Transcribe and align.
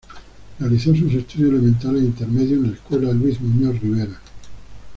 Realizó 0.57 0.95
sus 0.95 1.13
estudios 1.13 1.51
elementales 1.51 2.01
e 2.01 2.05
intermedios 2.05 2.53
en 2.65 2.71
la 2.71 2.73
escuela 2.75 3.11
Luis 3.13 3.39
Muñoz 3.39 3.79
Rivera. 3.79 4.19